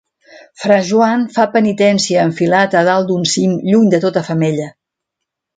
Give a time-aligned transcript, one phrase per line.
[0.61, 4.71] Fra Joan fa penitència enfilat a dalt d’un cim, lluny de tota femella.